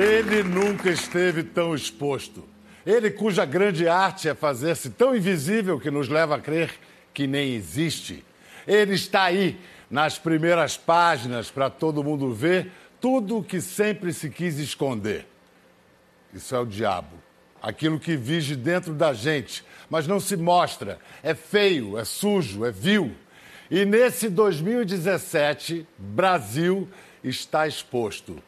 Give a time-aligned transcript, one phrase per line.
[0.00, 2.48] Ele nunca esteve tão exposto.
[2.86, 6.72] Ele cuja grande arte é fazer-se tão invisível que nos leva a crer
[7.12, 8.24] que nem existe.
[8.66, 9.60] Ele está aí,
[9.90, 15.26] nas primeiras páginas, para todo mundo ver tudo o que sempre se quis esconder.
[16.32, 17.18] Isso é o diabo.
[17.60, 20.98] Aquilo que vige dentro da gente, mas não se mostra.
[21.22, 23.14] É feio, é sujo, é vil.
[23.70, 26.88] E nesse 2017, Brasil
[27.22, 28.42] está exposto.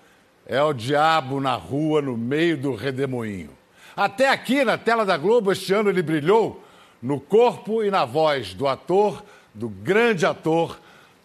[0.53, 3.49] É o diabo na rua, no meio do redemoinho.
[3.97, 6.63] Até aqui na tela da Globo, este ano ele brilhou
[7.01, 10.79] no corpo e na voz do ator, do grande ator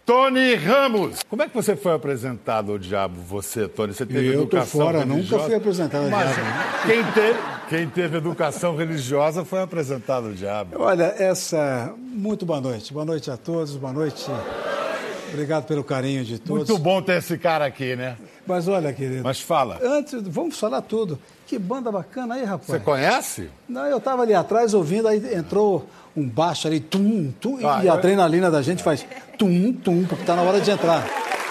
[0.06, 1.20] Tony Ramos.
[1.30, 3.94] Como é que você foi apresentado ao diabo, você, Tony?
[3.94, 5.36] Você teve Eu tô fora, religiosa?
[5.36, 6.50] nunca fui apresentado ao Mas, diabo.
[6.86, 10.82] Quem teve, quem teve educação religiosa foi apresentado ao diabo.
[10.82, 11.94] Olha, essa.
[11.98, 12.94] Muito boa noite.
[12.94, 14.26] Boa noite a todos, boa noite.
[15.34, 16.70] Obrigado pelo carinho de todos.
[16.70, 18.16] Muito bom ter esse cara aqui, né?
[18.48, 19.24] Mas olha, querido.
[19.24, 19.80] Mas fala.
[19.84, 21.20] Antes, vamos falar tudo.
[21.46, 22.68] Que banda bacana aí, rapaz.
[22.68, 23.50] Você conhece?
[23.68, 27.88] Não, eu estava ali atrás ouvindo, aí entrou um baixo ali, tum, tum, ah, e
[27.88, 29.06] a adrenalina da gente faz
[29.38, 31.06] tum, tum, porque está na hora de entrar.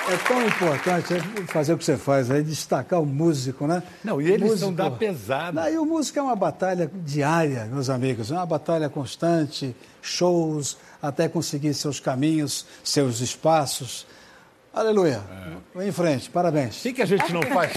[0.08, 3.82] É tão importante é fazer o que você faz aí, destacar o músico, né?
[4.04, 5.62] Não, e eles músico, são da pesada.
[5.62, 10.76] Não, e o músico é uma batalha diária, meus amigos, é uma batalha constante, shows,
[11.02, 14.06] até conseguir seus caminhos, seus espaços.
[14.76, 15.22] Aleluia.
[15.74, 15.88] É.
[15.88, 16.78] Em frente, parabéns.
[16.78, 17.72] O que, que a gente não faz?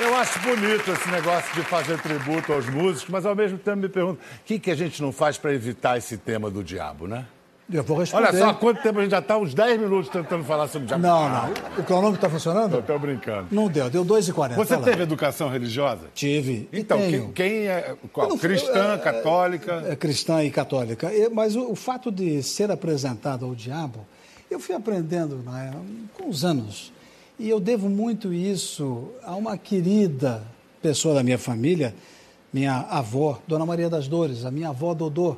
[0.00, 3.88] Eu acho bonito esse negócio de fazer tributo aos músicos, mas ao mesmo tempo me
[3.88, 7.26] pergunto, o que, que a gente não faz para evitar esse tema do diabo, né?
[7.72, 8.28] Eu vou responder.
[8.28, 9.36] Olha só, quanto tempo a gente já está?
[9.36, 11.02] Uns 10 minutos tentando falar sobre o diabo.
[11.02, 11.50] Não, não.
[11.78, 12.78] O cronômetro está funcionando?
[12.78, 13.48] Estou brincando.
[13.50, 14.54] Não deu, deu 2h40.
[14.54, 16.06] Você teve educação religiosa?
[16.14, 16.68] Tive.
[16.72, 17.96] Então, quem, quem, é.
[18.12, 18.38] Qual?
[18.38, 19.82] Cristã, é, católica?
[19.84, 21.10] É, é, cristã e católica.
[21.32, 24.06] Mas o, o, fato de ser apresentado ao diabo,
[24.48, 25.72] eu fui aprendendo né,
[26.14, 26.92] com os anos.
[27.36, 30.42] E eu devo muito isso a uma querida
[30.80, 31.92] pessoa da minha família,
[32.52, 35.36] minha avó, Dona Maria das Dores, a minha avó Dodô,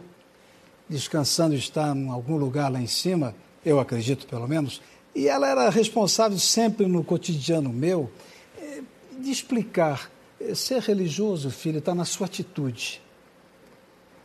[0.88, 3.34] descansando está em algum lugar lá em cima,
[3.64, 4.80] eu acredito pelo menos,
[5.14, 8.10] e ela era responsável sempre no cotidiano meu
[8.58, 8.82] eh,
[9.18, 10.10] de explicar:
[10.40, 13.02] eh, ser religioso, filho, está na sua atitude.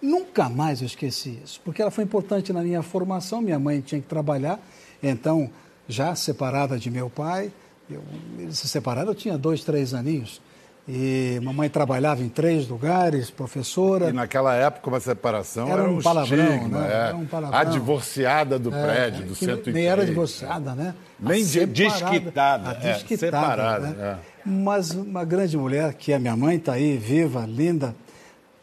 [0.01, 3.41] Nunca mais eu esqueci isso, porque ela foi importante na minha formação.
[3.41, 4.59] Minha mãe tinha que trabalhar,
[5.01, 5.49] então,
[5.87, 7.51] já separada de meu pai,
[7.89, 8.03] eu,
[8.37, 10.41] eles se separaram, eu tinha dois, três aninhos.
[10.85, 14.09] E mamãe trabalhava em três lugares, professora.
[14.09, 16.87] E naquela época uma separação era, era um, palavrão, estigma, né?
[16.87, 16.95] É.
[16.95, 17.59] Era um palavrão.
[17.59, 20.93] A divorciada do é, prédio, do centro Nem era divorciada, né?
[21.17, 22.69] Nem a desquitada.
[22.69, 23.87] A desquitada, é, separada.
[23.87, 24.19] Né?
[24.19, 24.33] É.
[24.45, 27.95] Mas uma grande mulher, que é minha mãe, está aí, viva, linda,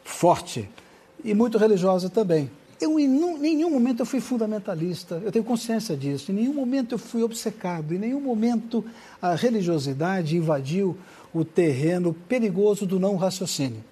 [0.04, 0.68] forte
[1.24, 2.50] e muito religiosa também.
[2.78, 3.08] Eu, em
[3.38, 6.32] nenhum momento eu fui fundamentalista, eu tenho consciência disso.
[6.32, 8.84] Em nenhum momento eu fui obcecado, em nenhum momento
[9.20, 10.96] a religiosidade invadiu
[11.32, 13.84] o terreno perigoso do não raciocínio.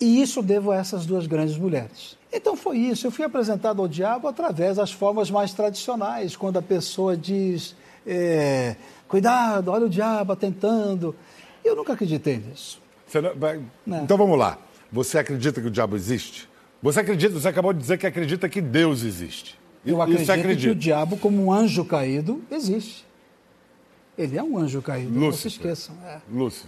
[0.00, 2.18] E isso devo a essas duas grandes mulheres.
[2.32, 3.06] Então foi isso.
[3.06, 8.74] Eu fui apresentado ao diabo através das formas mais tradicionais, quando a pessoa diz: é,
[9.06, 11.14] cuidado, olha o diabo tentando.
[11.64, 12.80] Eu nunca acreditei nisso.
[13.86, 14.58] Não, então vamos lá.
[14.90, 16.48] Você acredita que o diabo existe?
[16.82, 19.56] Você acredita, você acabou de dizer que acredita que Deus existe.
[19.84, 23.04] Eu acredito que o diabo, como um anjo caído, existe.
[24.16, 25.22] Ele é um anjo caído, Lúcifer.
[25.22, 25.96] não se esqueçam.
[26.04, 26.20] É.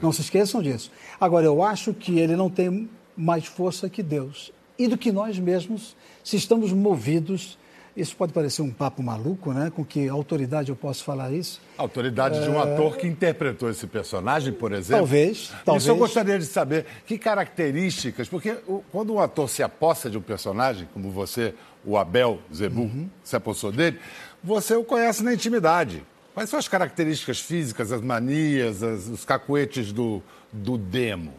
[0.03, 0.91] Não se esqueçam disso.
[1.21, 4.53] Agora, eu acho que ele não tem mais força que Deus.
[4.79, 7.59] E do que nós mesmos, se estamos movidos
[7.97, 9.71] isso pode parecer um papo maluco, né?
[9.75, 11.61] Com que autoridade eu posso falar isso?
[11.79, 12.43] autoridade é...
[12.43, 12.63] de um é.
[12.63, 14.97] ator que interpretou esse personagem, por exemplo.
[14.97, 15.83] Talvez, talvez.
[15.85, 16.87] Isso eu gostaria de saber.
[17.07, 18.57] Que características, porque
[18.91, 23.09] quando um ator se aposta de um personagem, como você, o Abel Zebu, uhum.
[23.23, 23.99] se apossou dele,
[24.43, 26.05] você o conhece na intimidade.
[26.35, 30.21] Quais são as características físicas, as manias, as, os cacuetes do,
[30.53, 31.33] do demo?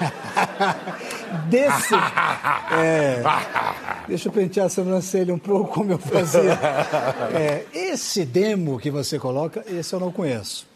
[1.48, 1.94] Desse.
[2.68, 3.22] É,
[4.08, 6.58] deixa eu pentear a sobrancelha um pouco, como eu fazia.
[7.32, 10.66] É, esse demo que você coloca, esse eu não conheço.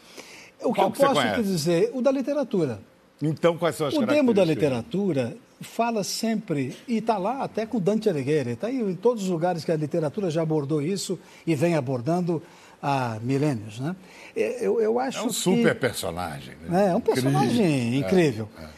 [0.61, 2.79] O Qual que eu posso te dizer, o da literatura.
[3.21, 7.79] Então, quais são as O demo da literatura fala sempre, e está lá até com
[7.79, 11.53] Dante Alighieri, está aí em todos os lugares que a literatura já abordou isso e
[11.53, 12.41] vem abordando
[12.81, 13.95] há milênios, né?
[14.35, 15.33] Eu, eu acho é um que...
[15.33, 16.55] super personagem.
[16.67, 16.89] Né?
[16.89, 18.49] É, um personagem incrível.
[18.59, 18.69] É, é.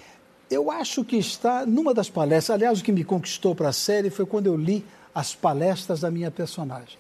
[0.50, 2.56] Eu acho que está numa das palestras.
[2.56, 4.84] Aliás, o que me conquistou para a série foi quando eu li
[5.14, 6.98] as palestras da minha personagem,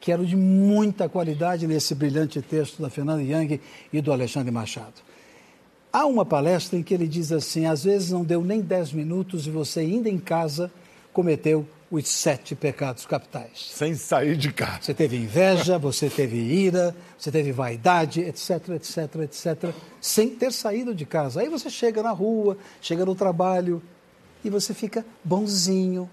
[0.00, 3.60] que eram de muita qualidade nesse brilhante texto da Fernanda Young
[3.92, 5.02] e do Alexandre Machado.
[5.92, 9.46] Há uma palestra em que ele diz assim: às vezes não deu nem 10 minutos
[9.46, 10.70] e você, ainda em casa,
[11.12, 13.70] cometeu os sete pecados capitais.
[13.70, 14.78] Sem sair de casa.
[14.82, 20.94] Você teve inveja, você teve ira, você teve vaidade, etc, etc, etc, sem ter saído
[20.94, 21.40] de casa.
[21.40, 23.82] Aí você chega na rua, chega no trabalho
[24.44, 26.10] e você fica bonzinho,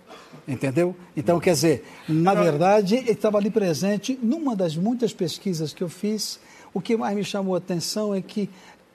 [0.47, 0.95] entendeu?
[1.17, 5.89] Então, quer dizer, na verdade, ele estava ali presente numa das muitas pesquisas que eu
[5.89, 6.39] fiz.
[6.73, 8.49] O que mais me chamou a atenção é que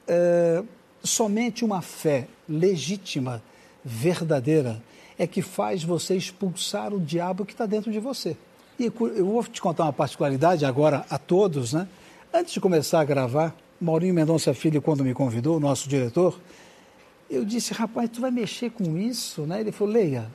[0.09, 0.63] é,
[1.03, 3.43] somente uma fé legítima,
[3.85, 4.83] verdadeira,
[5.19, 8.37] é que faz você expulsar o diabo que está dentro de você.
[8.79, 11.89] E eu vou te contar uma particularidade agora a todos, né?
[12.33, 16.39] Antes de começar a gravar, Maurinho Mendonça Filho, quando me convidou, nosso diretor,
[17.31, 19.61] eu disse, rapaz, tu vai mexer com isso, né?
[19.61, 20.31] Ele falou, leia.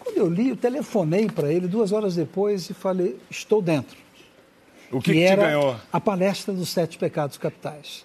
[0.00, 3.96] Quando eu li, eu telefonei para ele duas horas depois e falei, estou dentro.
[4.90, 5.76] O que, que, que era ganhou?
[5.92, 8.04] A palestra dos sete pecados capitais.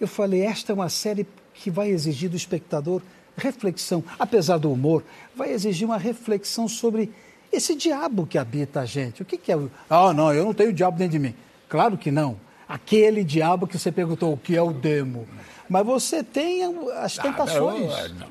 [0.00, 3.02] Eu falei, esta é uma série que vai exigir do espectador
[3.38, 5.04] reflexão, apesar do humor,
[5.34, 7.12] vai exigir uma reflexão sobre
[7.52, 9.22] esse diabo que habita a gente.
[9.22, 9.58] O que, que é?
[9.88, 11.34] Ah, não, eu não tenho diabo dentro de mim.
[11.68, 12.36] Claro que não.
[12.68, 15.26] Aquele diabo que você perguntou, o que é o demo?
[15.68, 16.64] Mas você tem
[16.96, 17.92] as ah, tentações.
[17.92, 18.26] Ah,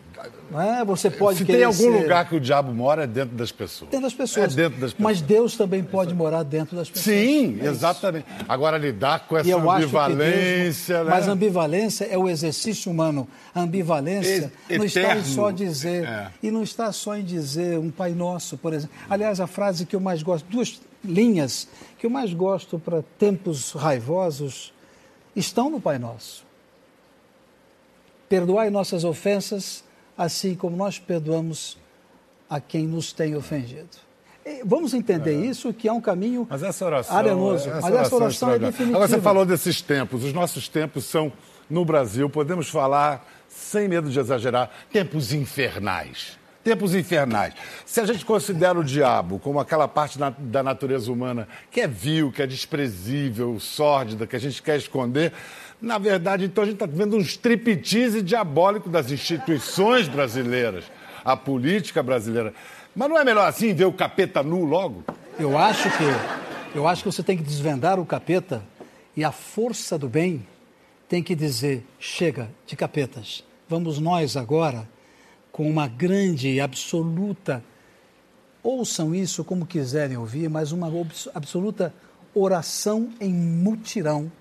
[0.50, 0.84] não é?
[0.86, 1.90] Você pode Se tem algum ser...
[1.90, 3.90] lugar que o diabo mora, é dentro das pessoas.
[3.92, 4.54] Dentro das pessoas.
[4.54, 5.00] É dentro das pessoas.
[5.00, 7.16] Mas Deus também pode morar dentro das pessoas.
[7.16, 8.26] Sim, é exatamente.
[8.48, 10.96] Agora, lidar com essa ambivalência.
[10.96, 11.08] Deus...
[11.08, 11.12] Né?
[11.12, 13.28] Mas ambivalência é o exercício humano.
[13.54, 14.78] A ambivalência e...
[14.78, 16.06] não está em só dizer.
[16.06, 16.32] É.
[16.42, 18.96] E não está só em dizer um Pai Nosso, por exemplo.
[19.10, 21.68] Aliás, a frase que eu mais gosto, duas linhas
[21.98, 24.74] que eu mais gosto para tempos raivosos,
[25.36, 26.46] estão no Pai Nosso.
[28.30, 29.84] Perdoai nossas ofensas,
[30.18, 31.78] assim como nós perdoamos
[32.50, 34.08] a quem nos tem ofendido.
[34.64, 35.46] Vamos entender é.
[35.46, 37.70] isso, que é um caminho Mas essa oração, arenoso.
[37.70, 38.98] Essa Mas essa oração é definitiva.
[38.98, 40.24] Agora, você falou desses tempos.
[40.24, 41.32] Os nossos tempos são,
[41.70, 46.40] no Brasil, podemos falar, sem medo de exagerar, tempos infernais.
[46.68, 47.54] Tempos infernais.
[47.86, 52.30] Se a gente considera o diabo como aquela parte da natureza humana que é vil,
[52.30, 55.32] que é desprezível, sórdida, que a gente quer esconder,
[55.82, 60.84] na verdade, então a gente está vendo um striptease diabólico das instituições brasileiras,
[61.24, 62.54] a política brasileira.
[62.94, 65.06] Mas não é melhor assim ver o capeta nu logo?
[65.40, 68.62] Eu acho que eu acho que você tem que desvendar o capeta
[69.16, 70.46] e a força do bem
[71.08, 73.42] tem que dizer: chega de capetas.
[73.70, 74.86] Vamos nós agora
[75.58, 77.62] com uma grande e absoluta
[78.64, 80.90] ouçam isso como quiserem ouvir, mas uma
[81.34, 81.94] absoluta
[82.34, 84.32] oração em mutirão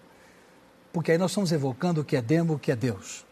[0.96, 3.22] porque aí nós estamos evocando o que é demo, o que é Deus.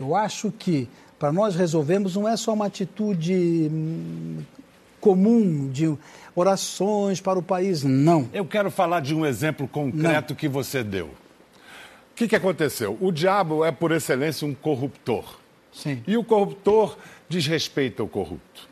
[0.00, 0.88] Eu acho que
[1.18, 4.38] para nós resolvermos não é só uma atitude hum,
[4.98, 5.94] comum de
[6.34, 8.30] orações para o país, não.
[8.32, 10.36] Eu quero falar de um exemplo concreto não.
[10.38, 11.08] que você deu.
[11.08, 12.96] O que, que aconteceu?
[12.98, 15.36] O diabo é, por excelência, um corruptor.
[15.70, 16.02] Sim.
[16.06, 16.96] E o corruptor
[17.32, 18.68] desrespeita o corrupto.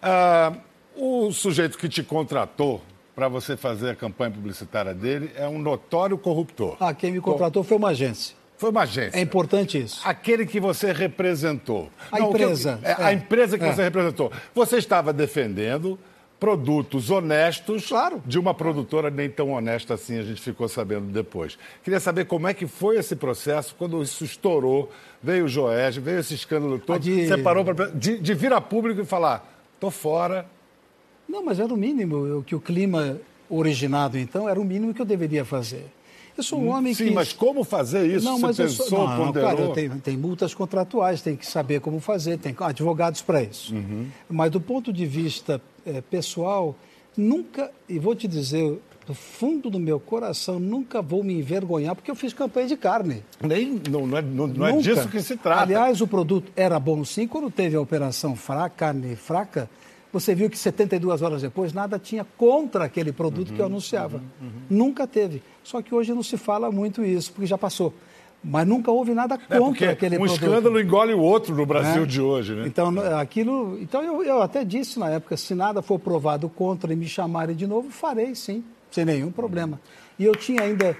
[0.00, 0.52] Ah,
[0.94, 2.80] o sujeito que te contratou
[3.14, 6.76] para você fazer a campanha publicitária dele é um notório corruptor.
[6.78, 8.36] Ah, quem me contratou foi uma agência.
[8.56, 9.18] Foi uma agência.
[9.18, 10.00] É importante isso.
[10.04, 11.90] Aquele que você representou.
[12.10, 12.78] A Não, empresa.
[12.82, 13.72] Eu, é, é, a empresa que é.
[13.72, 14.32] você representou.
[14.54, 15.98] Você estava defendendo
[16.38, 18.22] produtos honestos claro.
[18.26, 21.58] de uma produtora nem tão honesta assim, a gente ficou sabendo depois.
[21.82, 24.90] Queria saber como é que foi esse processo, quando isso estourou,
[25.22, 27.26] veio o Joés, veio esse escândalo todo, de...
[27.26, 29.50] você parou pra, de, de vir a público e falar,
[29.80, 30.46] tô fora,
[31.28, 33.18] não, mas era o mínimo que o clima
[33.48, 35.86] originado, então, era o mínimo que eu deveria fazer.
[36.36, 37.08] Eu sou um homem Sim, que...
[37.08, 38.24] Sim, mas como fazer isso?
[38.24, 39.08] Não, Você mas pensou, eu sou...
[39.08, 39.50] não, ponderou?
[39.50, 43.74] Claro, tem, tem multas contratuais, tem que saber como fazer, tem advogados para isso.
[43.74, 44.08] Uhum.
[44.28, 46.76] Mas do ponto de vista é, pessoal,
[47.16, 52.10] nunca, e vou te dizer, do fundo do meu coração, nunca vou me envergonhar, porque
[52.10, 53.22] eu fiz campanha de carne.
[53.40, 55.62] Nem, não, não, é, não, não é disso que se trata.
[55.62, 59.70] Aliás, o produto era bom sim, quando teve a operação fraca, carne fraca,
[60.12, 63.72] você viu que 72 horas depois nada tinha contra aquele produto uhum, que eu uhum,
[63.72, 64.16] anunciava.
[64.16, 64.52] Uhum, uhum.
[64.70, 65.42] Nunca teve.
[65.62, 67.92] Só que hoje não se fala muito isso, porque já passou.
[68.42, 70.42] Mas nunca houve nada é, contra é aquele um produto.
[70.42, 72.06] Um escândalo engole o outro no Brasil é?
[72.06, 72.64] de hoje, né?
[72.66, 73.76] Então, aquilo.
[73.80, 77.56] Então eu, eu até disse na época, se nada for provado contra e me chamarem
[77.56, 79.80] de novo, farei sim, sem nenhum problema.
[80.18, 80.86] E eu tinha ainda.
[80.86, 80.96] É,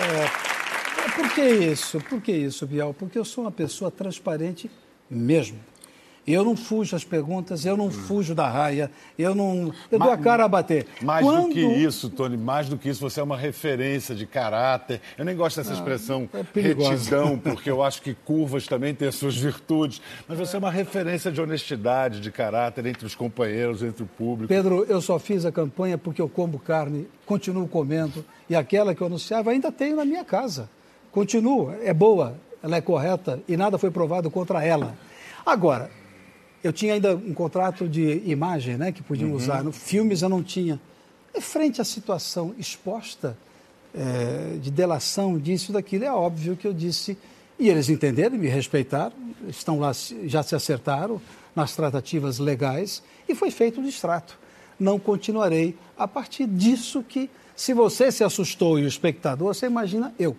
[0.00, 0.48] é,
[1.14, 2.00] por que isso?
[2.00, 2.94] Por que isso, Biel?
[2.98, 4.70] Porque eu sou uma pessoa transparente
[5.08, 5.58] mesmo.
[6.26, 9.72] Eu não fujo às perguntas, eu não fujo da raia, eu não.
[9.90, 10.86] Eu dou a cara a bater.
[11.00, 11.48] Mais Quando...
[11.48, 15.00] do que isso, Tony, mais do que isso, você é uma referência de caráter.
[15.16, 19.08] Eu nem gosto dessa ah, expressão é retidão, porque eu acho que curvas também têm
[19.08, 20.02] as suas virtudes.
[20.28, 24.48] Mas você é uma referência de honestidade, de caráter entre os companheiros, entre o público.
[24.48, 29.00] Pedro, eu só fiz a campanha porque eu como carne, continuo comendo, e aquela que
[29.00, 30.68] eu anunciava ainda tenho na minha casa.
[31.18, 34.96] Continua, é boa, ela é correta e nada foi provado contra ela.
[35.44, 35.90] Agora,
[36.62, 39.36] eu tinha ainda um contrato de imagem, né, que podiam uhum.
[39.36, 39.64] usar.
[39.64, 40.80] No filmes eu não tinha.
[41.34, 43.36] E frente à situação exposta
[43.92, 47.18] é, de delação disso, daquilo, é óbvio que eu disse.
[47.58, 49.16] E eles entenderam, me respeitaram,
[49.48, 49.90] estão lá,
[50.24, 51.20] já se acertaram
[51.52, 54.38] nas tratativas legais e foi feito o distrato.
[54.78, 60.14] Não continuarei a partir disso que, se você se assustou e o espectador, você imagina
[60.16, 60.36] eu.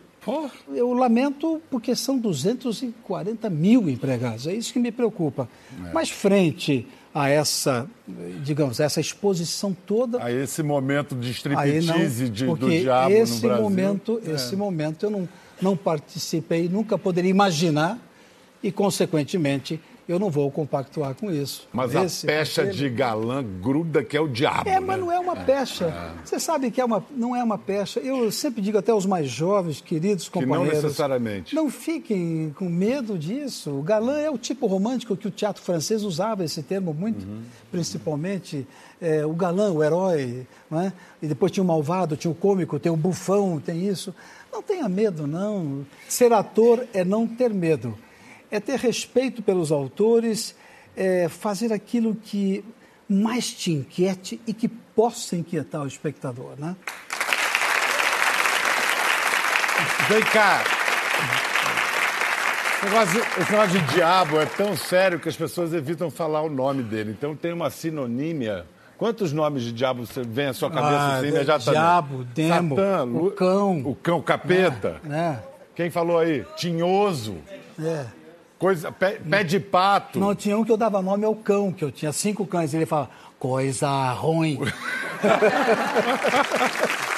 [0.73, 5.47] Eu lamento porque são 240 mil empregados, é isso que me preocupa.
[5.85, 5.93] É.
[5.93, 7.89] Mas frente a essa,
[8.43, 10.23] digamos, essa exposição toda...
[10.23, 13.63] A esse momento de striptease de, do diabo esse no Brasil.
[13.63, 14.31] Momento, é.
[14.31, 15.29] Esse momento eu não,
[15.61, 17.97] não participei, nunca poderia imaginar
[18.61, 19.79] e, consequentemente,
[20.09, 21.67] eu não vou compactuar com isso.
[21.71, 22.75] Mas Esse, a pecha aquele...
[22.75, 24.67] de galã gruda que é o diabo.
[24.67, 24.79] É, né?
[24.79, 25.85] mas não é uma pecha.
[25.85, 26.25] É.
[26.25, 27.99] Você sabe que é uma, não é uma pecha.
[27.99, 30.67] Eu sempre digo até aos mais jovens, queridos companheiros.
[30.67, 31.55] Que não necessariamente.
[31.55, 33.69] Não fiquem com medo disso.
[33.69, 37.43] O galã é o tipo romântico que o teatro francês usava esse termo muito, uhum.
[37.71, 38.67] principalmente.
[38.99, 40.91] É, o galã, o herói, né?
[41.21, 44.13] e depois tinha o malvado, tinha o cômico, tem o bufão, tem isso.
[44.51, 45.85] Não tenha medo, não.
[46.07, 47.95] Ser ator é não ter medo
[48.51, 50.55] é ter respeito pelos autores,
[50.95, 52.63] é fazer aquilo que
[53.07, 56.75] mais te inquiete e que possa inquietar o espectador, né?
[60.07, 60.63] Vem cá.
[63.41, 67.11] Esse negócio, de diabo é tão sério que as pessoas evitam falar o nome dele.
[67.11, 68.65] Então tem uma sinonímia.
[68.97, 71.71] Quantos nomes de diabo você vem à sua cabeça ah, assim imediatamente?
[71.71, 73.81] Diabo, demo, Satã, o cão.
[73.85, 75.01] O cão, capeta.
[75.09, 75.39] É, é.
[75.75, 76.45] Quem falou aí?
[76.55, 77.37] Tinhoso.
[77.81, 78.05] É.
[78.59, 80.19] Coisa, pé, pé, de pato.
[80.19, 82.73] Não, tinha um que eu dava nome ao cão, que eu tinha cinco cães.
[82.73, 84.59] Ele falava, coisa ruim.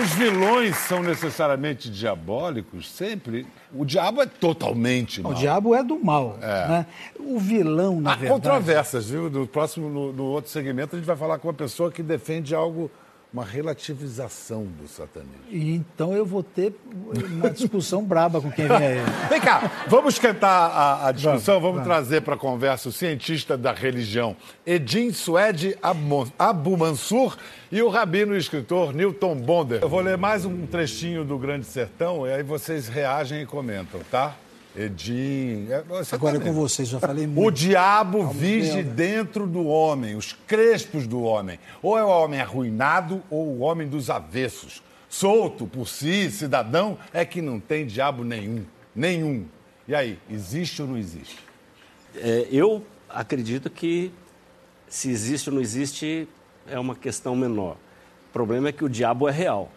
[0.00, 2.90] Os vilões são necessariamente diabólicos?
[2.90, 3.46] Sempre?
[3.72, 5.32] O diabo é totalmente mal.
[5.32, 6.38] O diabo é do mal.
[6.40, 6.68] É.
[6.68, 6.86] Né?
[7.18, 8.40] O vilão, na Há verdade...
[8.40, 9.30] controvérsias, viu?
[9.30, 12.54] No próximo, no, no outro segmento, a gente vai falar com uma pessoa que defende
[12.54, 12.90] algo
[13.34, 15.34] uma relativização do satanismo.
[15.50, 16.72] E então eu vou ter
[17.32, 19.04] uma discussão braba com quem vier aí.
[19.28, 23.58] Vem cá, vamos esquentar a, a discussão, vamos, vamos trazer para a conversa o cientista
[23.58, 27.36] da religião Edin Suede Abu Mansur
[27.72, 29.82] e o rabino e escritor Newton Bonder.
[29.82, 34.00] Eu vou ler mais um trechinho do Grande Sertão e aí vocês reagem e comentam,
[34.12, 34.36] tá?
[34.76, 35.68] Edim.
[35.70, 37.46] É, Agora tá é com vocês, já falei muito.
[37.46, 41.58] O diabo Vamos vige dentro do homem, os crespos do homem.
[41.82, 44.82] Ou é o homem arruinado ou o homem dos avessos.
[45.08, 48.64] Solto por si, cidadão, é que não tem diabo nenhum.
[48.94, 49.46] Nenhum.
[49.86, 51.38] E aí, existe ou não existe?
[52.16, 54.12] É, eu acredito que
[54.88, 56.28] se existe ou não existe
[56.68, 57.76] é uma questão menor.
[58.30, 59.70] O problema é que o diabo é real.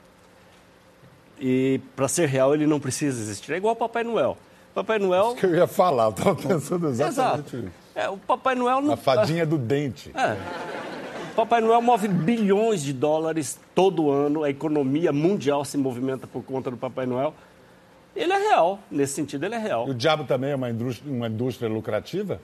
[1.39, 3.53] E para ser real ele não precisa existir.
[3.53, 4.37] É igual o Papai Noel.
[4.77, 5.29] Papai Noel.
[5.29, 7.57] Isso que eu ia falar, eu estava pensando exatamente Exato.
[7.57, 7.71] isso.
[7.95, 8.93] É, o Papai Noel não.
[8.93, 10.11] A fadinha do dente.
[10.13, 10.37] É.
[11.31, 16.43] O Papai Noel move bilhões de dólares todo ano, a economia mundial se movimenta por
[16.43, 17.33] conta do Papai Noel.
[18.15, 19.87] Ele é real, nesse sentido, ele é real.
[19.87, 22.39] E o diabo também é uma indústria, uma indústria lucrativa?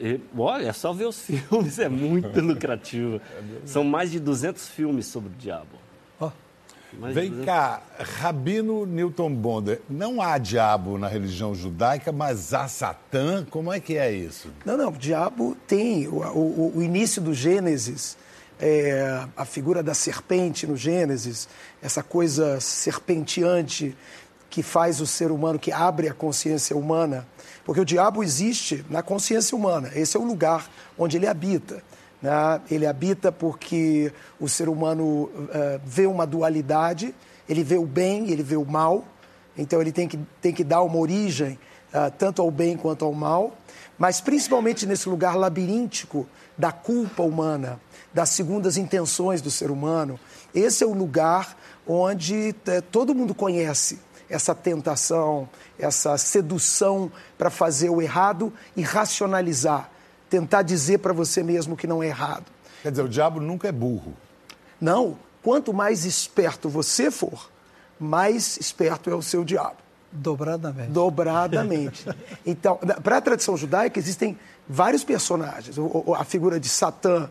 [0.00, 3.16] E, olha, é só ver os filmes, é muito lucrativo.
[3.16, 5.85] É São mais de 200 filmes sobre o diabo.
[6.92, 13.44] Vem cá, Rabino Newton Bonder, não há diabo na religião judaica, mas há Satã?
[13.50, 14.50] Como é que é isso?
[14.64, 16.08] Não, não, o diabo tem.
[16.08, 18.16] O, o, o início do Gênesis,
[18.58, 21.48] é, a figura da serpente no Gênesis,
[21.82, 23.96] essa coisa serpenteante
[24.48, 27.26] que faz o ser humano, que abre a consciência humana.
[27.64, 31.82] Porque o diabo existe na consciência humana, esse é o lugar onde ele habita.
[32.26, 32.60] Né?
[32.68, 37.14] Ele habita porque o ser humano uh, vê uma dualidade,
[37.48, 39.04] ele vê o bem, ele vê o mal,
[39.56, 41.56] então ele tem que, tem que dar uma origem
[41.94, 43.56] uh, tanto ao bem quanto ao mal,
[43.96, 46.26] mas principalmente nesse lugar labiríntico
[46.58, 47.80] da culpa humana,
[48.12, 50.18] das segundas intenções do ser humano.
[50.52, 51.56] Esse é o lugar
[51.86, 59.88] onde uh, todo mundo conhece essa tentação, essa sedução para fazer o errado e racionalizar
[60.28, 62.44] tentar dizer para você mesmo que não é errado.
[62.82, 64.14] Quer dizer, o diabo nunca é burro.
[64.80, 65.18] Não.
[65.42, 67.50] Quanto mais esperto você for,
[67.98, 69.76] mais esperto é o seu diabo.
[70.10, 70.90] Dobradamente.
[70.90, 72.06] Dobradamente.
[72.44, 75.76] Então, para a tradição judaica, existem vários personagens.
[76.16, 77.28] A figura de Satã,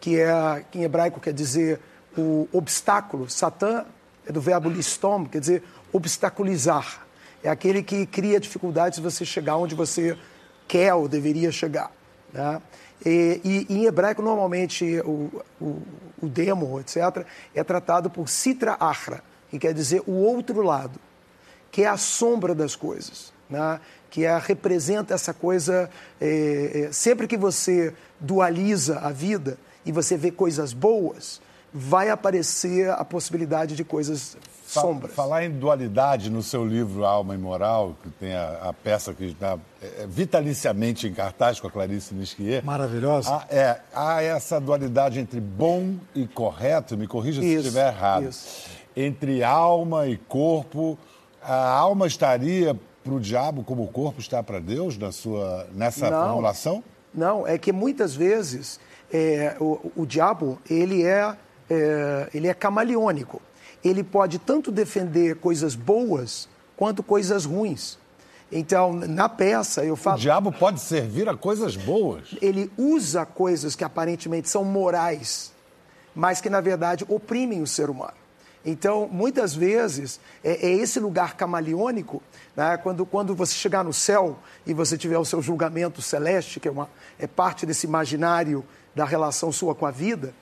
[0.00, 1.80] que, é, que em hebraico quer dizer
[2.16, 3.28] o obstáculo.
[3.28, 3.84] Satã
[4.26, 7.06] é do verbo listom, quer dizer obstaculizar.
[7.42, 10.16] É aquele que cria dificuldades de você chegar onde você
[10.66, 11.90] quer ou deveria chegar.
[12.34, 12.60] Né?
[13.06, 15.82] E, e, em hebraico, normalmente, o, o,
[16.20, 17.24] o, demo, etc.,
[17.54, 20.98] é tratado por Sitra Achra, que quer dizer o outro lado,
[21.70, 23.80] que é a sombra das coisas, né?
[24.10, 25.88] que é, representa essa coisa.
[26.20, 31.40] É, é, sempre que você dualiza a vida e você vê coisas boas,
[31.72, 34.36] vai aparecer a possibilidade de coisas
[34.80, 35.14] sombras.
[35.14, 39.24] Falar em dualidade no seu livro Alma e Moral, que tem a, a peça que
[39.24, 42.64] está é, vitaliciamente em cartaz com a Clarice Nisquier.
[42.64, 43.30] Maravilhosa.
[43.30, 48.28] Há, é, há essa dualidade entre bom e correto, me corrija se estiver errado.
[48.28, 48.68] Isso.
[48.96, 50.98] Entre alma e corpo.
[51.42, 56.10] A alma estaria para o diabo como o corpo está para Deus na sua, nessa
[56.10, 56.82] não, formulação?
[57.12, 58.80] Não, é que muitas vezes
[59.12, 61.36] é, o, o, diabo ele é,
[61.68, 63.42] é, ele é camaleônico.
[63.84, 67.98] Ele pode tanto defender coisas boas quanto coisas ruins.
[68.50, 70.16] Então, na peça, eu falo.
[70.16, 72.36] O diabo pode servir a coisas boas.
[72.40, 75.52] Ele usa coisas que aparentemente são morais,
[76.14, 78.14] mas que, na verdade, oprimem o ser humano.
[78.64, 82.22] Então, muitas vezes, é, é esse lugar camaleônico,
[82.56, 82.78] né?
[82.78, 86.70] quando, quando você chegar no céu e você tiver o seu julgamento celeste, que é,
[86.70, 86.88] uma,
[87.18, 88.64] é parte desse imaginário
[88.94, 90.32] da relação sua com a vida,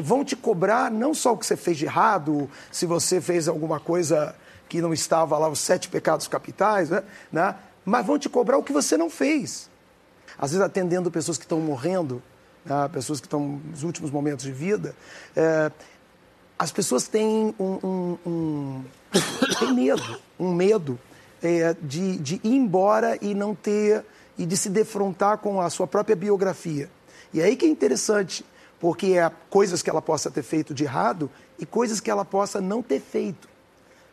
[0.00, 3.78] vão te cobrar não só o que você fez de errado, se você fez alguma
[3.78, 4.34] coisa
[4.68, 7.02] que não estava lá, os sete pecados capitais, né?
[7.30, 7.54] né?
[7.84, 9.68] mas vão te cobrar o que você não fez.
[10.38, 12.22] Às vezes atendendo pessoas que estão morrendo,
[12.64, 12.88] né?
[12.90, 14.94] pessoas que estão nos últimos momentos de vida,
[15.36, 15.70] é,
[16.58, 18.84] as pessoas têm um, um, um
[19.58, 20.98] têm medo, um medo
[21.42, 24.04] é, de, de ir embora e não ter
[24.38, 26.88] e de se defrontar com a sua própria biografia.
[27.34, 28.44] E aí que é interessante,
[28.82, 32.60] porque é coisas que ela possa ter feito de errado e coisas que ela possa
[32.60, 33.48] não ter feito.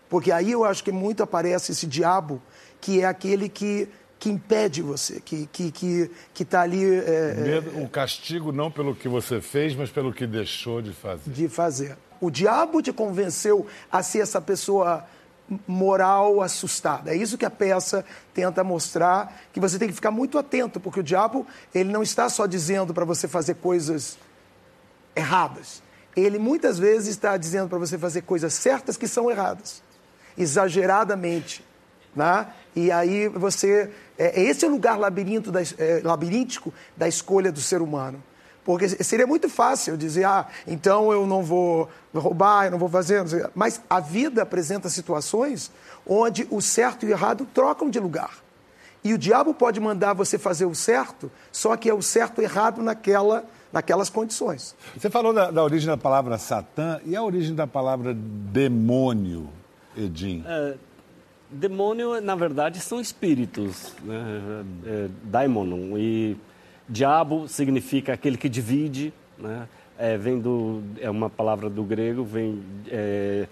[0.08, 2.40] Porque aí eu acho que muito aparece esse diabo
[2.80, 6.86] que é aquele que, que impede você, que está que, que, que tá ali.
[6.86, 11.32] É, é, o castigo não pelo que você fez, mas pelo que deixou de fazer.
[11.32, 11.98] De fazer.
[12.22, 15.04] O diabo te convenceu a ser essa pessoa
[15.68, 17.10] moral assustada.
[17.10, 21.00] É isso que a peça tenta mostrar, que você tem que ficar muito atento, porque
[21.00, 24.16] o diabo, ele não está só dizendo para você fazer coisas
[25.20, 25.84] erradas.
[26.16, 29.82] Ele muitas vezes está dizendo para você fazer coisas certas que são erradas,
[30.38, 31.64] exageradamente.
[32.16, 32.48] Né?
[32.76, 33.92] E aí você.
[34.18, 38.22] É, esse é o lugar labirinto da, é, labiríntico da escolha do ser humano.
[38.66, 43.24] Porque seria muito fácil dizer, ah, então eu não vou roubar, eu não vou fazer.
[43.24, 45.72] Não Mas a vida apresenta situações
[46.06, 48.32] onde o certo e o errado trocam de lugar.
[49.04, 52.82] E o diabo pode mandar você fazer o certo, só que é o certo errado
[52.84, 54.76] naquela, naquelas condições.
[54.98, 59.50] Você falou da, da origem da palavra Satã e a origem da palavra demônio,
[59.96, 60.44] Edim?
[60.46, 60.76] É,
[61.50, 64.64] demônio, na verdade, são espíritos, né?
[64.86, 65.98] é, daimonon.
[65.98, 66.38] E
[66.88, 69.68] Diabo significa aquele que divide, né?
[69.98, 73.48] É, vem do, é uma palavra do grego, vem é,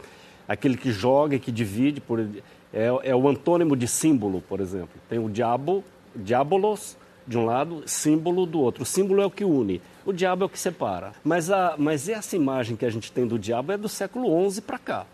[0.48, 4.90] aquele que joga e que divide, por, é, é, o antônimo de símbolo, por exemplo.
[5.10, 5.84] Tem o diabo,
[6.16, 6.96] diabolos,
[7.28, 8.84] de um lado, símbolo do outro.
[8.84, 11.12] O símbolo é o que une, o diabo é o que separa.
[11.24, 14.62] Mas, a, mas essa imagem que a gente tem do diabo é do século XI
[14.62, 15.06] para cá.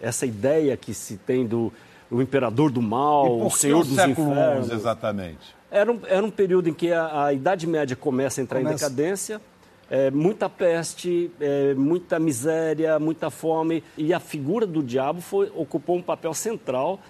[0.00, 1.72] Essa ideia que se tem do
[2.10, 4.66] o imperador do mal, o senhor o dos século infernos.
[4.66, 5.54] XI, exatamente.
[5.70, 8.74] Era um, era um período em que a, a Idade Média começa a entrar começa.
[8.74, 9.40] em decadência,
[9.88, 15.96] é, muita peste, é, muita miséria, muita fome, e a figura do diabo foi, ocupou
[15.96, 17.00] um papel central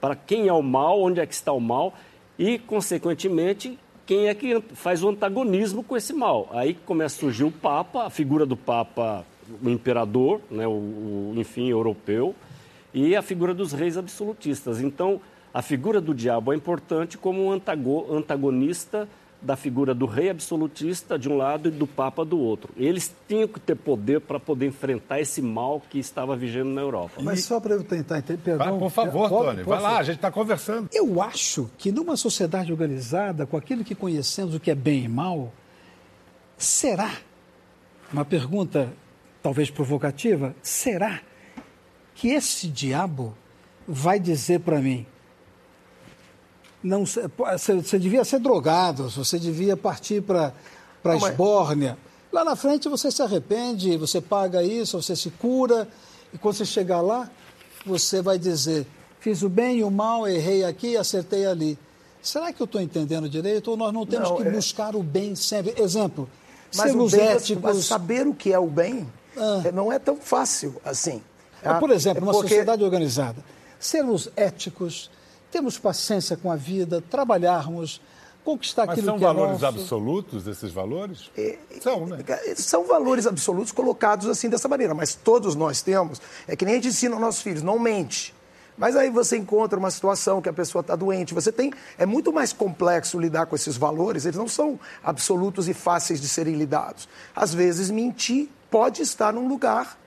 [0.00, 1.94] para quem é o mal, onde é que está o mal,
[2.38, 6.48] e, consequentemente, quem é que faz o antagonismo com esse mal.
[6.52, 9.24] Aí começa a surgir o Papa, a figura do Papa,
[9.62, 12.34] o imperador, né, o, o enfim, europeu,
[12.92, 14.80] e a figura dos reis absolutistas.
[14.80, 15.20] Então,
[15.52, 19.08] a figura do diabo é importante como um antagonista
[19.42, 22.72] da figura do rei absolutista de um lado e do papa do outro.
[22.76, 27.20] Eles tinham que ter poder para poder enfrentar esse mal que estava vigendo na Europa.
[27.20, 28.78] Mas só para eu tentar entender, perdão...
[28.78, 30.88] por favor, pode, Tony, vai lá, a gente está conversando.
[30.92, 35.08] Eu acho que numa sociedade organizada, com aquilo que conhecemos, o que é bem e
[35.08, 35.52] mal,
[36.56, 37.12] será,
[38.12, 38.92] uma pergunta
[39.42, 41.20] talvez provocativa, será
[42.14, 43.36] que esse diabo
[43.88, 45.04] vai dizer para mim
[46.82, 50.52] não você devia ser drogado, você devia partir para
[51.04, 51.96] a esbórnia.
[52.32, 55.86] Lá na frente você se arrepende, você paga isso, você se cura,
[56.32, 57.30] e quando você chegar lá,
[57.84, 58.86] você vai dizer:
[59.20, 61.78] fiz o bem e o mal, errei aqui, acertei ali.
[62.22, 63.70] Será que eu estou entendendo direito?
[63.70, 64.50] Ou nós não temos não, que é...
[64.50, 65.74] buscar o bem sempre?
[65.80, 66.28] Exemplo,
[66.74, 67.62] mas sermos bem, éticos.
[67.62, 69.62] Mas saber o que é o bem ah.
[69.72, 71.22] não é tão fácil assim.
[71.78, 72.48] Por exemplo, uma porque...
[72.48, 73.44] sociedade organizada,
[73.78, 75.10] sermos éticos,
[75.52, 78.00] termos paciência com a vida, trabalharmos,
[78.42, 81.30] conquistar Mas aquilo que é são valores absolutos esses valores?
[81.36, 82.24] É, são, né?
[82.26, 86.20] É, são valores absolutos colocados assim dessa maneira, mas todos nós temos.
[86.48, 88.34] É que nem a gente ensina aos nossos filhos, não mente.
[88.76, 91.34] Mas aí você encontra uma situação que a pessoa está doente.
[91.34, 91.70] Você tem.
[91.98, 96.28] É muito mais complexo lidar com esses valores, eles não são absolutos e fáceis de
[96.28, 97.06] serem lidados.
[97.36, 99.98] Às vezes, mentir pode estar num lugar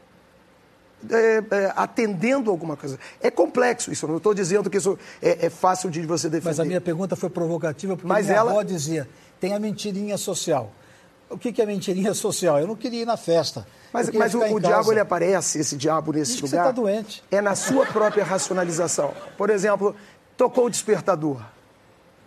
[1.10, 3.00] é, é, atendendo alguma coisa.
[3.22, 6.50] É complexo isso, eu não estou dizendo que isso é, é, fácil de você defender.
[6.50, 8.52] Mas a minha pergunta foi provocativa porque Mas minha ela...
[8.52, 9.08] avó dizia,
[9.40, 10.72] tem a mentirinha social.
[11.30, 12.60] O que, que é mentirinha social?
[12.60, 13.66] Eu não queria ir na festa.
[13.92, 16.66] Mas, mas o, o diabo ele aparece, esse diabo nesse Diz lugar.
[16.66, 17.24] Você está doente.
[17.32, 19.14] É na sua própria racionalização.
[19.38, 19.96] Por exemplo,
[20.38, 21.42] tocou o despertador.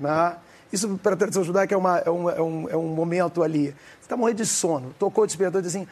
[0.01, 0.37] Né?
[0.73, 3.69] Isso para a tradição judaica é, uma, é, um, é, um, é um momento ali.
[3.69, 5.87] Você está morrendo de sono, tocou o despertador e diz assim.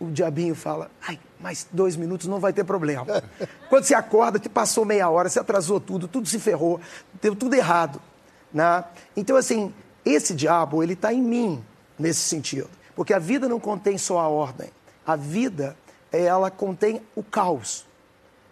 [0.00, 3.22] O diabinho fala, ai, mais dois minutos não vai ter problema.
[3.68, 6.80] Quando você acorda, te passou meia hora, você atrasou tudo, tudo se ferrou,
[7.20, 8.00] deu tudo errado.
[8.52, 8.82] Né?
[9.16, 9.72] Então, assim,
[10.04, 11.62] esse diabo, ele está em mim
[11.98, 12.68] nesse sentido.
[12.96, 14.70] Porque a vida não contém só a ordem.
[15.06, 15.76] A vida,
[16.10, 17.86] ela contém o caos.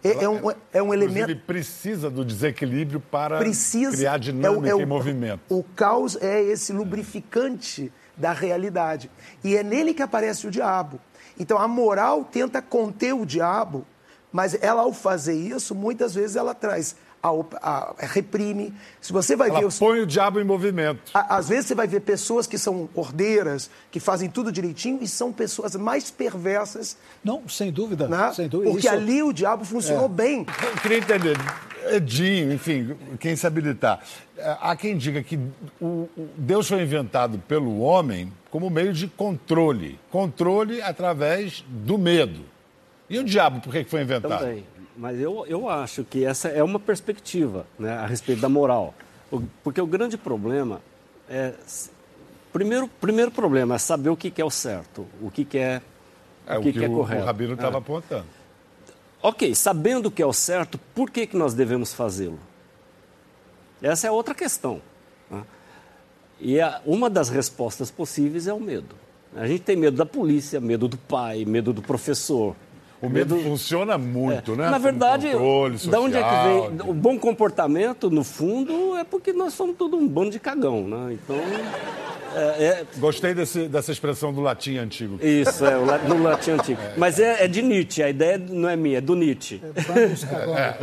[0.03, 1.29] É, é, um, é um elemento.
[1.29, 5.41] Ele precisa do desequilíbrio para precisa, criar dinâmica é o, é e movimento.
[5.49, 9.11] O caos é esse lubrificante da realidade.
[9.43, 10.99] E é nele que aparece o diabo.
[11.39, 13.85] Então a moral tenta conter o diabo,
[14.31, 18.73] mas ela, ao fazer isso, muitas vezes ela traz a, a, a, reprime.
[19.01, 19.65] Se você vai Ela ver.
[19.65, 19.79] Os...
[19.79, 21.11] põe o diabo em movimento.
[21.13, 25.31] às vezes você vai ver pessoas que são ordeiras, que fazem tudo direitinho e são
[25.31, 26.97] pessoas mais perversas.
[27.23, 28.07] Não, sem dúvida.
[28.07, 28.33] Né?
[28.33, 28.71] Sem dúvida.
[28.71, 28.95] Porque Isso...
[28.95, 30.09] ali o diabo funcionou é.
[30.09, 30.45] bem.
[30.63, 31.37] Eu queria entender.
[31.91, 34.01] Edinho, enfim, quem se habilitar.
[34.61, 35.39] Há quem diga que
[35.81, 39.99] o, Deus foi inventado pelo homem como meio de controle.
[40.11, 42.41] Controle através do medo.
[43.09, 44.39] E o diabo, por que foi inventado?
[44.39, 44.63] Também.
[44.99, 48.93] Mas eu, eu acho que essa é uma perspectiva né, a respeito da moral.
[49.31, 50.81] O, porque o grande problema
[51.29, 51.53] é.
[52.51, 55.81] Primeiro, primeiro problema é saber o que, que é o certo, o que, que é,
[56.45, 57.21] é o que, que, que é correto.
[57.21, 57.79] O Rabino estava é.
[57.79, 58.25] apontando.
[59.21, 62.39] Ok, sabendo o que é o certo, por que, que nós devemos fazê-lo?
[63.81, 64.81] Essa é outra questão.
[65.31, 65.43] Né?
[66.41, 68.95] E a, uma das respostas possíveis é o medo.
[69.33, 72.53] A gente tem medo da polícia, medo do pai, medo do professor,
[73.01, 74.55] o medo, medo funciona muito, é.
[74.57, 74.69] né?
[74.69, 75.29] Na verdade,
[75.89, 76.89] da onde é que vem?
[76.89, 81.13] O bom comportamento, no fundo, é porque nós somos todo um bando de cagão, né?
[81.13, 81.37] Então.
[82.35, 82.85] É, é...
[82.97, 85.17] Gostei desse, dessa expressão do latim antigo.
[85.21, 86.79] Isso, é, no latim antigo.
[86.81, 86.93] É.
[86.97, 89.61] Mas é, é, de Nietzsche, a ideia não é minha, é do Nietzsche.
[90.45, 90.75] É,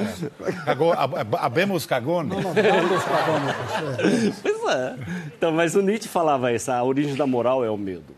[1.39, 2.31] Abemos cagone?
[2.31, 4.33] Não, não, cagone.
[4.43, 4.97] Pois é.
[5.37, 8.15] Então, mas o Nietzsche falava isso, a origem da moral é o medo.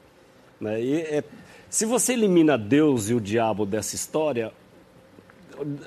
[0.61, 0.81] Né?
[0.81, 1.25] E é
[1.71, 4.53] se você elimina Deus e o diabo dessa história,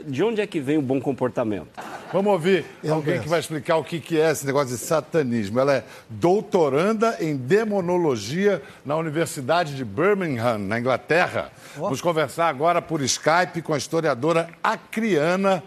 [0.06, 1.70] de onde é que vem o bom comportamento?
[2.12, 3.24] Vamos ouvir Eu alguém penso.
[3.24, 5.60] que vai explicar o que é esse negócio de satanismo.
[5.60, 11.52] Ela é doutoranda em demonologia na Universidade de Birmingham, na Inglaterra.
[11.78, 11.84] Oh.
[11.84, 15.64] Vamos conversar agora por Skype com a historiadora acriana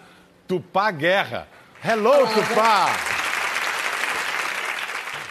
[0.46, 1.48] Tupá Guerra.
[1.83, 3.13] Hello, Tupá!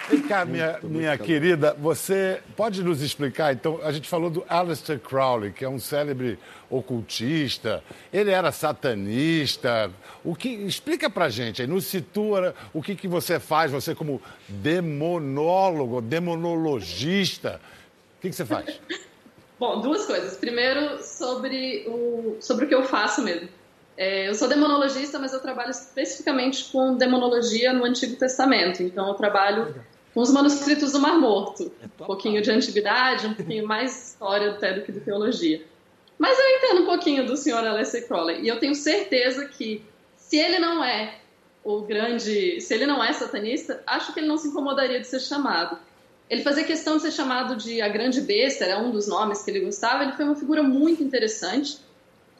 [0.09, 4.99] Vem cá, minha, minha querida, você pode nos explicar, então, a gente falou do Aleister
[4.99, 6.37] Crowley, que é um célebre
[6.69, 9.89] ocultista, ele era satanista,
[10.23, 14.21] o que, explica pra gente, aí nos situa o que, que você faz, você como
[14.49, 17.61] demonólogo, demonologista,
[18.17, 18.79] o que, que você faz?
[19.59, 20.35] Bom, duas coisas.
[20.35, 23.47] Primeiro, sobre o, sobre o que eu faço mesmo.
[23.95, 28.83] É, eu sou demonologista, mas eu trabalho especificamente com demonologia no Antigo Testamento.
[28.83, 29.73] Então, eu trabalho
[30.13, 31.71] com os manuscritos do Mar Morto.
[31.81, 35.65] É um pouquinho de antiguidade, um pouquinho mais história até do que de teologia.
[36.17, 37.65] Mas eu entendo um pouquinho do Sr.
[37.67, 39.83] Alessio Crowley e eu tenho certeza que
[40.15, 41.15] se ele não é
[41.63, 45.19] o grande, se ele não é satanista, acho que ele não se incomodaria de ser
[45.19, 45.77] chamado.
[46.29, 49.51] Ele fazia questão de ser chamado de a grande besta, era um dos nomes que
[49.51, 50.03] ele gostava.
[50.03, 51.79] Ele foi uma figura muito interessante,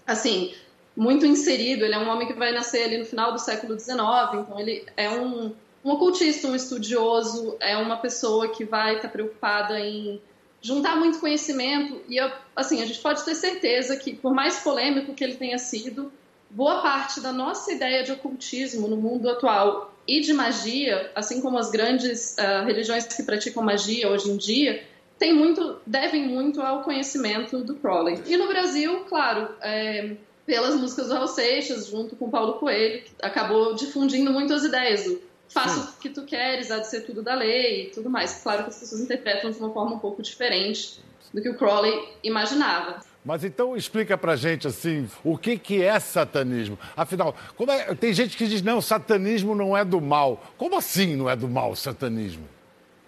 [0.05, 0.53] assim,
[0.95, 1.86] muito inserido.
[1.86, 3.97] Ele é um homem que vai nascer ali no final do século XIX,
[4.33, 5.53] então ele é um
[5.84, 10.22] um ocultista, um estudioso, é uma pessoa que vai estar preocupada em
[10.62, 12.17] juntar muito conhecimento e
[12.56, 16.10] assim a gente pode ter certeza que por mais polêmico que ele tenha sido,
[16.50, 21.58] boa parte da nossa ideia de ocultismo no mundo atual e de magia, assim como
[21.58, 24.84] as grandes uh, religiões que praticam magia hoje em dia,
[25.17, 28.22] tem muito, devem muito ao conhecimento do Crowley.
[28.26, 30.15] E no Brasil, claro, é,
[30.46, 35.08] pelas músicas do Raul Seixas, junto com Paulo Coelho, que acabou difundindo muito as ideias
[35.49, 35.89] faça Sim.
[35.89, 38.41] o que tu queres, há de ser tudo da lei e tudo mais.
[38.41, 40.99] Claro que as pessoas interpretam de uma forma um pouco diferente
[41.34, 43.01] do que o Crowley imaginava.
[43.25, 46.77] Mas então explica pra gente assim, o que, que é satanismo?
[46.95, 47.36] Afinal,
[47.69, 47.95] é...
[47.95, 50.43] tem gente que diz, não, satanismo não é do mal.
[50.58, 52.47] Como assim não é do mal o satanismo?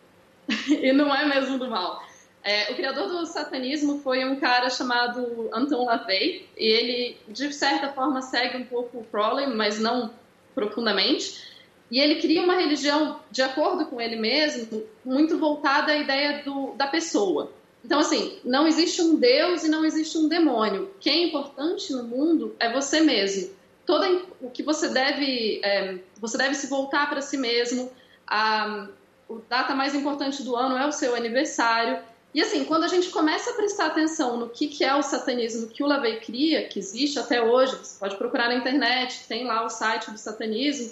[0.69, 2.01] e não é mesmo do mal.
[2.43, 7.91] É, o criador do satanismo foi um cara chamado Anton LaVey, e ele, de certa
[7.91, 10.13] forma, segue um pouco o Crowley, mas não
[10.53, 11.54] profundamente.
[11.89, 16.73] E ele cria uma religião, de acordo com ele mesmo, muito voltada à ideia do,
[16.73, 17.51] da pessoa.
[17.83, 20.85] Então, assim, não existe um Deus e não existe um demônio.
[20.95, 23.51] O que é importante no mundo é você mesmo.
[23.85, 27.91] Todo o que você deve, é, você deve se voltar para si mesmo.
[28.25, 28.87] A,
[29.29, 31.99] a data mais importante do ano é o seu aniversário.
[32.33, 35.67] E assim, quando a gente começa a prestar atenção no que, que é o satanismo
[35.67, 39.63] que o Lavey cria, que existe até hoje, você pode procurar na internet, tem lá
[39.63, 40.91] o site do satanismo,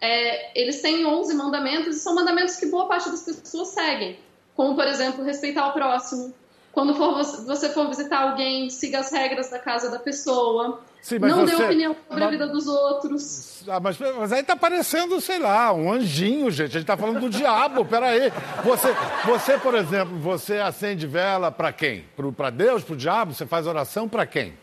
[0.00, 4.18] é, eles têm 11 mandamentos e são mandamentos que boa parte das pessoas seguem.
[4.54, 6.34] Como, por exemplo, respeitar o próximo.
[6.72, 10.80] Quando for, você for visitar alguém, siga as regras da casa da pessoa.
[11.02, 11.56] Sim, não você...
[11.56, 12.22] dê opinião sobre mas...
[12.22, 13.64] a vida dos outros.
[13.66, 16.76] Ah, mas, mas, aí tá parecendo, sei lá, um anjinho, gente.
[16.76, 18.32] A gente tá falando do diabo, peraí.
[18.62, 22.04] Você, você, por exemplo, você acende vela para quem?
[22.36, 23.32] Para Deus, para o diabo?
[23.32, 24.54] Você faz oração para quem?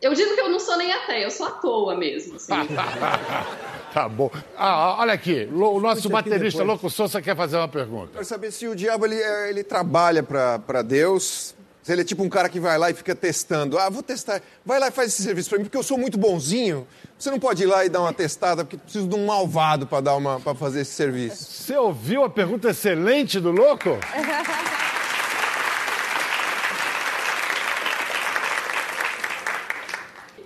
[0.00, 2.36] Eu digo que eu não sou nem até, eu sou à toa mesmo.
[2.36, 2.52] Assim.
[3.92, 4.30] tá bom.
[4.56, 8.10] Ah, olha aqui, o nosso baterista Louco Souza quer fazer uma pergunta.
[8.12, 12.22] Quero saber se o diabo ele, é, ele trabalha para Deus, se ele é tipo
[12.22, 13.76] um cara que vai lá e fica testando.
[13.76, 14.40] Ah, vou testar.
[14.64, 16.86] Vai lá e faz esse serviço para mim, porque eu sou muito bonzinho.
[17.18, 20.00] Você não pode ir lá e dar uma testada, porque preciso de um malvado para
[20.00, 21.44] dar uma para fazer esse serviço.
[21.44, 23.98] Você ouviu a pergunta excelente do louco?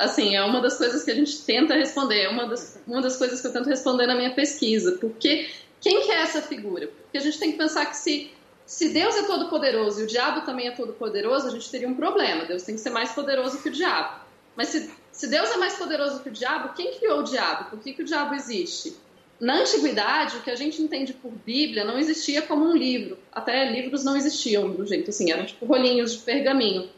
[0.04, 3.16] assim, é uma das coisas que a gente tenta responder, é uma das, uma das
[3.16, 4.98] coisas que eu tento responder na minha pesquisa.
[5.00, 5.48] Porque
[5.80, 6.88] quem que é essa figura?
[6.88, 8.30] Porque a gente tem que pensar que se
[8.64, 11.88] se Deus é todo poderoso e o diabo também é todo poderoso, a gente teria
[11.88, 12.44] um problema.
[12.44, 14.20] Deus tem que ser mais poderoso que o diabo.
[14.56, 17.70] Mas se, se Deus é mais poderoso que o diabo, quem criou o diabo?
[17.70, 18.96] Por que, que o diabo existe?
[19.40, 23.18] Na antiguidade, o que a gente entende por Bíblia não existia como um livro.
[23.32, 26.88] Até livros não existiam do jeito assim, eram tipo rolinhos de pergaminho.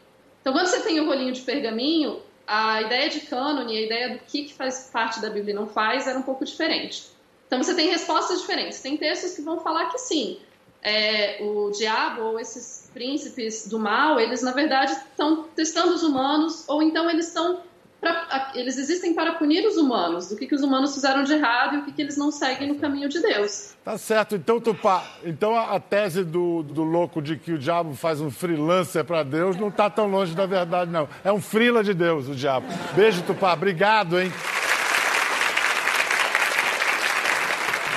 [0.41, 4.19] Então, quando você tem o rolinho de pergaminho, a ideia de cânone, a ideia do
[4.19, 7.07] que, que faz parte da Bíblia e não faz, era um pouco diferente.
[7.47, 8.81] Então, você tem respostas diferentes.
[8.81, 10.39] Tem textos que vão falar que sim,
[10.81, 16.63] é, o diabo ou esses príncipes do mal, eles na verdade estão testando os humanos,
[16.67, 17.61] ou então eles estão
[18.05, 21.75] pra, eles existem para punir os humanos, do que, que os humanos fizeram de errado
[21.75, 23.73] e o que, que eles não seguem no caminho de Deus.
[23.83, 24.35] Tá certo.
[24.35, 28.29] Então, Tupá, então a, a tese do, do louco de que o diabo faz um
[28.29, 31.07] freelancer para Deus não está tão longe da verdade, não.
[31.23, 32.67] É um frila de Deus, o diabo.
[32.95, 33.53] Beijo, Tupá.
[33.53, 34.31] Obrigado, hein?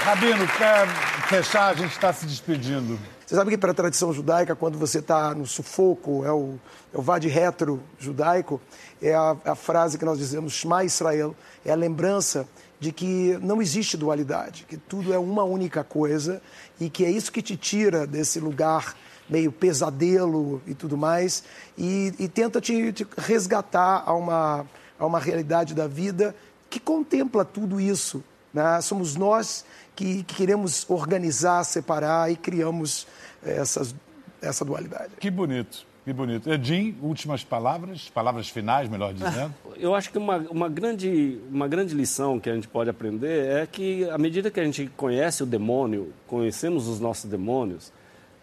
[0.05, 2.99] Rabino, quer fechar, a gente está se despedindo.
[3.27, 6.59] Você sabe que para a tradição judaica, quando você está no sufoco, é o,
[6.93, 8.59] é o vade retro judaico,
[9.03, 11.37] é a, a, frase que nós dizemos, Shema Israel,
[11.67, 12.49] é a lembrança
[12.81, 16.41] de que não existe dualidade, que tudo é uma única coisa
[16.81, 18.97] e que é isso que te tira desse lugar
[19.29, 21.45] meio pesadelo e tudo mais
[21.77, 24.65] e, e tenta te, te resgatar a uma,
[24.99, 26.35] a uma realidade da vida
[26.71, 28.25] que contempla tudo isso.
[28.55, 28.81] Né?
[28.81, 29.65] Somos nós
[29.99, 33.05] que, que queremos organizar, separar e criamos
[33.43, 33.93] essas,
[34.41, 35.11] essa dualidade.
[35.19, 35.85] Que bonito.
[36.05, 36.51] Que bonito.
[36.51, 39.53] Edim, últimas palavras, palavras finais, melhor dizendo.
[39.77, 43.67] Eu acho que uma, uma, grande, uma grande lição que a gente pode aprender é
[43.67, 47.93] que, à medida que a gente conhece o demônio, conhecemos os nossos demônios,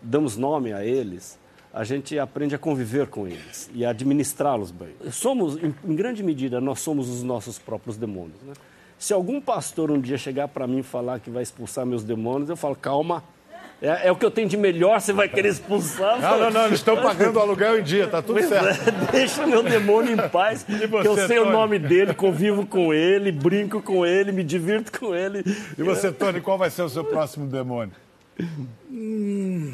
[0.01, 1.39] damos nome a eles,
[1.73, 4.93] a gente aprende a conviver com eles e a administrá-los bem.
[5.09, 8.39] Somos, em, em, grande medida, nós somos os nossos próprios demônios.
[8.43, 8.53] Né?
[8.97, 12.49] Se algum pastor um dia chegar para mim e falar que vai expulsar meus demônios,
[12.49, 13.23] eu falo, calma.
[13.81, 16.19] É, é, o que eu tenho de melhor, você vai querer expulsar?
[16.19, 18.87] Não, não, não, eles estão pagando o aluguel em dia, tá tudo pois certo.
[18.87, 21.49] É, deixa meu demônio em paz, você, que eu sei Tony?
[21.49, 25.43] o nome dele, convivo com ele, brinco com ele, me divirto com ele.
[25.77, 27.93] E você, Tony, qual vai ser o seu próximo demônio?
[28.89, 29.73] Hum,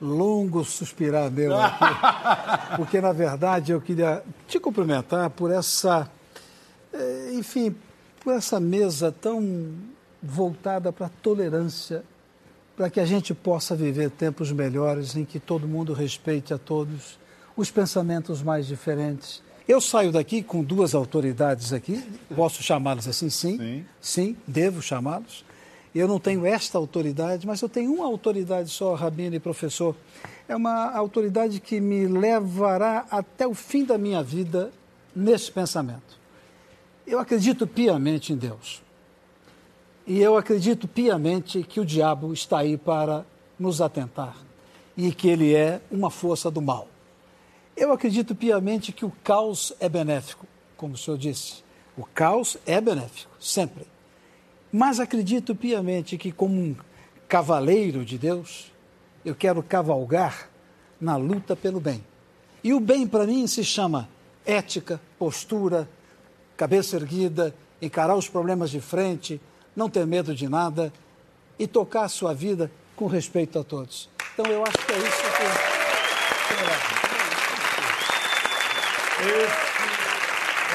[0.00, 1.84] longo suspirar meu aqui,
[2.76, 6.21] porque na verdade eu queria te cumprimentar por essa é,
[7.32, 7.74] enfim,
[8.20, 9.74] por essa mesa tão
[10.22, 12.04] voltada para a tolerância,
[12.76, 17.18] para que a gente possa viver tempos melhores em que todo mundo respeite a todos,
[17.56, 19.42] os pensamentos mais diferentes.
[19.68, 22.02] Eu saio daqui com duas autoridades aqui,
[22.34, 25.44] posso chamá-los assim, sim, sim, sim devo chamá-los.
[25.94, 29.94] Eu não tenho esta autoridade, mas eu tenho uma autoridade só, Rabino e professor.
[30.48, 34.72] É uma autoridade que me levará até o fim da minha vida
[35.14, 36.21] nesse pensamento.
[37.06, 38.82] Eu acredito piamente em Deus.
[40.06, 43.24] E eu acredito piamente que o diabo está aí para
[43.58, 44.36] nos atentar
[44.96, 46.88] e que ele é uma força do mal.
[47.76, 51.62] Eu acredito piamente que o caos é benéfico, como o senhor disse.
[51.96, 53.86] O caos é benéfico, sempre.
[54.72, 56.76] Mas acredito piamente que, como um
[57.28, 58.72] cavaleiro de Deus,
[59.24, 60.48] eu quero cavalgar
[61.00, 62.04] na luta pelo bem.
[62.64, 64.08] E o bem, para mim, se chama
[64.44, 65.88] ética, postura,
[66.62, 69.40] cabeça erguida, encarar os problemas de frente,
[69.74, 70.92] não ter medo de nada
[71.58, 74.08] e tocar a sua vida com respeito a todos.
[74.32, 75.42] Então, eu acho que é isso que.
[79.24, 79.42] Esse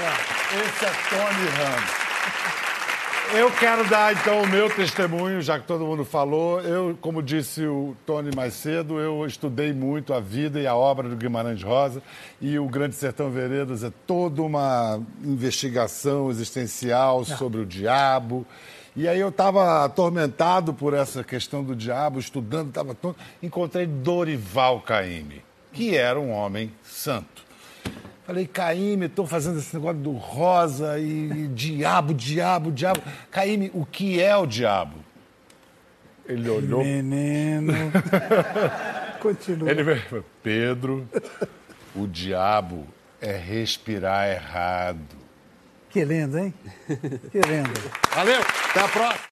[0.03, 0.11] é,
[0.59, 2.06] esse é Tony Ramos.
[3.33, 6.61] Eu quero dar então o meu testemunho, já que todo mundo falou.
[6.61, 11.09] Eu, como disse o Tony mais cedo, eu estudei muito a vida e a obra
[11.09, 12.01] do Guimarães Rosa
[12.39, 18.45] e o Grande Sertão Veredas é toda uma investigação existencial sobre o diabo.
[18.95, 23.15] E aí eu estava atormentado por essa questão do diabo, estudando, estava todo...
[23.43, 27.46] encontrei Dorival Caymmi, que era um homem santo.
[28.27, 33.01] Falei, Caíme, estou fazendo esse negócio do rosa e diabo, diabo, diabo.
[33.31, 34.97] Caíme, o que é o diabo?
[36.27, 36.83] Ele olhou.
[36.83, 37.71] Menino.
[39.21, 39.71] Continua.
[39.71, 41.07] Ele veio, Pedro,
[41.95, 42.85] o diabo
[43.21, 45.15] é respirar errado.
[45.89, 46.53] Que lindo, hein?
[47.31, 47.79] Que lindo.
[48.13, 49.25] Valeu, até a próxima.